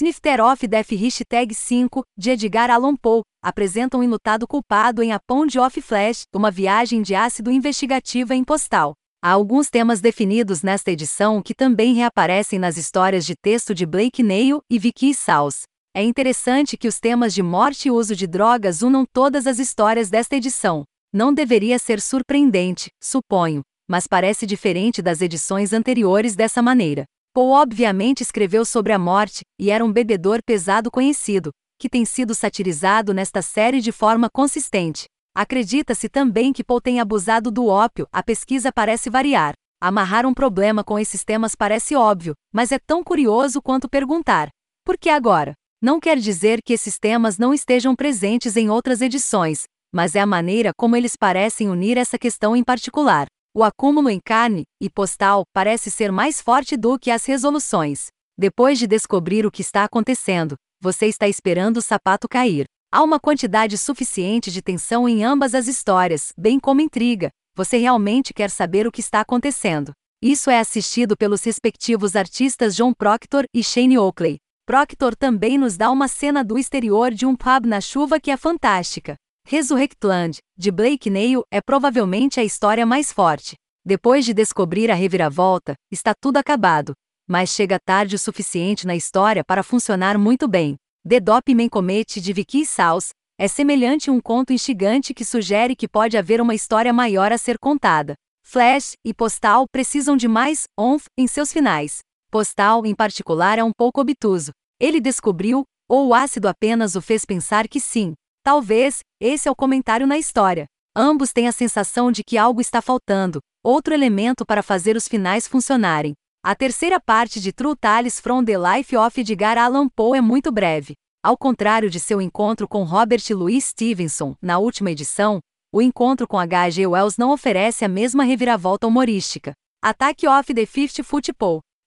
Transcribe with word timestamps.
Snifter 0.00 0.40
of 0.40 0.64
Death 0.64 0.92
Hashtag 0.92 1.52
5, 1.52 2.04
de 2.16 2.30
Edgar 2.30 2.70
Allan 2.70 2.94
Poe, 2.94 3.22
apresenta 3.42 3.98
um 3.98 4.02
enlutado 4.04 4.46
culpado 4.46 5.02
em 5.02 5.10
A 5.12 5.18
Pond 5.18 5.58
of 5.58 5.82
Flash, 5.82 6.22
uma 6.32 6.52
viagem 6.52 7.02
de 7.02 7.16
ácido 7.16 7.50
investigativa 7.50 8.32
em 8.32 8.44
postal. 8.44 8.94
Há 9.20 9.32
alguns 9.32 9.68
temas 9.68 10.00
definidos 10.00 10.62
nesta 10.62 10.92
edição 10.92 11.42
que 11.42 11.52
também 11.52 11.94
reaparecem 11.94 12.60
nas 12.60 12.76
histórias 12.76 13.26
de 13.26 13.34
texto 13.34 13.74
de 13.74 13.84
Blake 13.84 14.22
Neil 14.22 14.60
e 14.70 14.78
Vicky 14.78 15.12
Saus. 15.12 15.62
É 15.92 16.00
interessante 16.00 16.76
que 16.76 16.86
os 16.86 17.00
temas 17.00 17.34
de 17.34 17.42
morte 17.42 17.88
e 17.88 17.90
uso 17.90 18.14
de 18.14 18.28
drogas 18.28 18.82
unam 18.82 19.04
todas 19.12 19.48
as 19.48 19.58
histórias 19.58 20.08
desta 20.08 20.36
edição. 20.36 20.84
Não 21.12 21.34
deveria 21.34 21.76
ser 21.76 22.00
surpreendente, 22.00 22.88
suponho, 23.02 23.62
mas 23.90 24.06
parece 24.06 24.46
diferente 24.46 25.02
das 25.02 25.20
edições 25.20 25.72
anteriores 25.72 26.36
dessa 26.36 26.62
maneira. 26.62 27.04
Poe 27.38 27.52
obviamente 27.52 28.20
escreveu 28.20 28.64
sobre 28.64 28.92
a 28.92 28.98
morte, 28.98 29.42
e 29.60 29.70
era 29.70 29.84
um 29.84 29.92
bebedor 29.92 30.40
pesado 30.44 30.90
conhecido, 30.90 31.50
que 31.78 31.88
tem 31.88 32.04
sido 32.04 32.34
satirizado 32.34 33.14
nesta 33.14 33.40
série 33.42 33.80
de 33.80 33.92
forma 33.92 34.28
consistente. 34.28 35.04
Acredita-se 35.36 36.08
também 36.08 36.52
que 36.52 36.64
Poe 36.64 36.80
tenha 36.80 37.02
abusado 37.02 37.52
do 37.52 37.68
ópio, 37.68 38.08
a 38.10 38.24
pesquisa 38.24 38.72
parece 38.72 39.08
variar. 39.08 39.52
Amarrar 39.80 40.26
um 40.26 40.34
problema 40.34 40.82
com 40.82 40.98
esses 40.98 41.22
temas 41.22 41.54
parece 41.54 41.94
óbvio, 41.94 42.34
mas 42.52 42.72
é 42.72 42.78
tão 42.84 43.04
curioso 43.04 43.62
quanto 43.62 43.88
perguntar: 43.88 44.48
por 44.84 44.98
que 44.98 45.08
agora? 45.08 45.52
Não 45.80 46.00
quer 46.00 46.18
dizer 46.18 46.58
que 46.60 46.72
esses 46.72 46.98
temas 46.98 47.38
não 47.38 47.54
estejam 47.54 47.94
presentes 47.94 48.56
em 48.56 48.68
outras 48.68 49.00
edições, 49.00 49.62
mas 49.94 50.16
é 50.16 50.20
a 50.20 50.26
maneira 50.26 50.72
como 50.76 50.96
eles 50.96 51.14
parecem 51.14 51.70
unir 51.70 51.98
essa 51.98 52.18
questão 52.18 52.56
em 52.56 52.64
particular. 52.64 53.28
O 53.58 53.64
acúmulo 53.64 54.08
em 54.08 54.20
carne 54.20 54.62
e 54.80 54.88
postal 54.88 55.42
parece 55.52 55.90
ser 55.90 56.12
mais 56.12 56.40
forte 56.40 56.76
do 56.76 56.96
que 56.96 57.10
as 57.10 57.24
resoluções. 57.24 58.06
Depois 58.38 58.78
de 58.78 58.86
descobrir 58.86 59.44
o 59.44 59.50
que 59.50 59.62
está 59.62 59.82
acontecendo, 59.82 60.54
você 60.80 61.06
está 61.06 61.26
esperando 61.26 61.78
o 61.78 61.82
sapato 61.82 62.28
cair. 62.28 62.66
Há 62.92 63.02
uma 63.02 63.18
quantidade 63.18 63.76
suficiente 63.76 64.52
de 64.52 64.62
tensão 64.62 65.08
em 65.08 65.24
ambas 65.24 65.56
as 65.56 65.66
histórias, 65.66 66.32
bem 66.38 66.60
como 66.60 66.80
intriga. 66.80 67.30
Você 67.56 67.78
realmente 67.78 68.32
quer 68.32 68.48
saber 68.48 68.86
o 68.86 68.92
que 68.92 69.00
está 69.00 69.22
acontecendo. 69.22 69.90
Isso 70.22 70.50
é 70.50 70.60
assistido 70.60 71.16
pelos 71.16 71.42
respectivos 71.42 72.14
artistas 72.14 72.76
John 72.76 72.92
Proctor 72.94 73.42
e 73.52 73.64
Shane 73.64 73.98
Oakley. 73.98 74.36
Proctor 74.64 75.16
também 75.16 75.58
nos 75.58 75.76
dá 75.76 75.90
uma 75.90 76.06
cena 76.06 76.44
do 76.44 76.56
exterior 76.60 77.12
de 77.12 77.26
um 77.26 77.34
pub 77.34 77.66
na 77.66 77.80
chuva 77.80 78.20
que 78.20 78.30
é 78.30 78.36
fantástica. 78.36 79.16
Resurrectland, 79.50 80.40
de 80.58 80.70
Blake 80.70 81.08
Neil, 81.08 81.42
é 81.50 81.62
provavelmente 81.62 82.38
a 82.38 82.44
história 82.44 82.84
mais 82.84 83.10
forte. 83.10 83.54
Depois 83.82 84.26
de 84.26 84.34
descobrir 84.34 84.90
a 84.90 84.94
reviravolta, 84.94 85.72
está 85.90 86.12
tudo 86.12 86.36
acabado. 86.36 86.92
Mas 87.26 87.48
chega 87.48 87.78
tarde 87.82 88.14
o 88.14 88.18
suficiente 88.18 88.86
na 88.86 88.94
história 88.94 89.42
para 89.42 89.62
funcionar 89.62 90.18
muito 90.18 90.46
bem. 90.46 90.76
The 91.08 91.18
Dop 91.18 91.70
Comete 91.70 92.20
de 92.20 92.30
Vicky 92.34 92.66
Saus 92.66 93.08
é 93.38 93.48
semelhante 93.48 94.10
a 94.10 94.12
um 94.12 94.20
conto 94.20 94.52
instigante 94.52 95.14
que 95.14 95.24
sugere 95.24 95.74
que 95.74 95.88
pode 95.88 96.18
haver 96.18 96.42
uma 96.42 96.54
história 96.54 96.92
maior 96.92 97.32
a 97.32 97.38
ser 97.38 97.58
contada. 97.58 98.12
Flash 98.44 98.96
e 99.02 99.14
Postal 99.14 99.64
precisam 99.72 100.14
de 100.14 100.28
mais 100.28 100.64
onf 100.78 101.06
em 101.16 101.26
seus 101.26 101.50
finais. 101.50 102.00
Postal, 102.30 102.84
em 102.84 102.94
particular, 102.94 103.58
é 103.58 103.64
um 103.64 103.72
pouco 103.74 104.02
obtuso. 104.02 104.50
Ele 104.78 105.00
descobriu, 105.00 105.64
ou 105.88 106.08
o 106.08 106.14
ácido 106.14 106.48
apenas 106.48 106.94
o 106.94 107.00
fez 107.00 107.24
pensar 107.24 107.66
que 107.66 107.80
sim, 107.80 108.12
Talvez, 108.48 109.00
esse 109.20 109.48
é 109.48 109.50
o 109.50 109.56
comentário 109.56 110.06
na 110.06 110.16
história. 110.16 110.66
Ambos 110.96 111.32
têm 111.32 111.48
a 111.48 111.52
sensação 111.52 112.12
de 112.12 112.22
que 112.22 112.38
algo 112.38 112.60
está 112.60 112.80
faltando, 112.80 113.40
outro 113.64 113.92
elemento 113.92 114.46
para 114.46 114.62
fazer 114.62 114.96
os 114.96 115.08
finais 115.08 115.46
funcionarem. 115.46 116.14
A 116.44 116.54
terceira 116.54 117.00
parte 117.00 117.40
de 117.40 117.52
True 117.52 117.76
Tales 117.76 118.20
from 118.20 118.44
the 118.44 118.56
Life 118.56 118.96
of 118.96 119.20
Edgar 119.20 119.58
Allan 119.58 119.88
Poe 119.88 120.18
é 120.18 120.20
muito 120.20 120.52
breve. 120.52 120.94
Ao 121.22 121.36
contrário 121.36 121.90
de 121.90 121.98
seu 121.98 122.22
encontro 122.22 122.68
com 122.68 122.84
Robert 122.84 123.22
Louis 123.30 123.64
Stevenson, 123.64 124.36
na 124.40 124.58
última 124.58 124.90
edição, 124.90 125.40
o 125.72 125.82
encontro 125.82 126.26
com 126.26 126.38
H.G. 126.38 126.86
Wells 126.86 127.18
não 127.18 127.32
oferece 127.32 127.84
a 127.84 127.88
mesma 127.88 128.24
reviravolta 128.24 128.86
humorística. 128.86 129.52
Attack 129.82 130.26
of 130.26 130.54
the 130.54 130.64
Fifth 130.64 131.02
Foot 131.02 131.32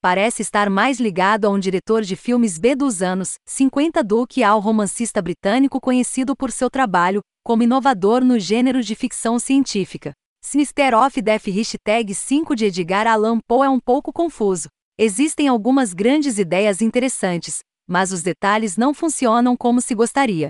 parece 0.02 0.42
estar 0.42 0.70
mais 0.70 1.00
ligado 1.00 1.46
a 1.46 1.50
um 1.50 1.60
diretor 1.60 2.02
de 2.02 2.16
filmes 2.16 2.58
B 2.58 2.76
dos 2.76 3.04
anos 3.04 3.36
50 3.46 4.04
do 4.04 4.26
que 4.26 4.44
ao 4.44 4.60
romancista 4.60 5.22
britânico 5.22 5.80
conhecido 5.80 6.36
por 6.36 6.52
seu 6.52 6.70
trabalho 6.70 7.22
como 7.44 7.64
inovador 7.64 8.24
no 8.24 8.40
gênero 8.40 8.82
de 8.82 8.96
ficção 8.96 9.38
científica. 9.38 10.12
Sinister 10.44 10.96
of 10.96 11.22
Death 11.22 11.46
Hashtag 11.46 12.16
5 12.16 12.56
de 12.56 12.66
Edgar 12.66 13.06
Allan 13.06 13.40
Poe 13.48 13.68
é 13.68 13.70
um 13.70 13.80
pouco 13.80 14.12
confuso. 14.12 14.68
Existem 14.98 15.48
algumas 15.48 15.94
grandes 15.94 16.40
ideias 16.40 16.82
interessantes, 16.82 17.60
mas 17.88 18.12
os 18.12 18.24
detalhes 18.24 18.78
não 18.78 18.94
funcionam 18.94 19.56
como 19.56 19.82
se 19.82 19.94
gostaria. 19.94 20.50